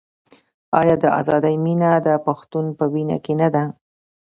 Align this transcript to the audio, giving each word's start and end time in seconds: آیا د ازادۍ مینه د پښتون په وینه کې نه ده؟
آیا 0.79 0.95
د 1.03 1.05
ازادۍ 1.19 1.55
مینه 1.65 1.91
د 2.05 2.07
پښتون 2.25 2.65
په 2.77 2.85
وینه 2.93 3.17
کې 3.23 3.33
نه 3.41 3.47
ده؟ 3.53 3.63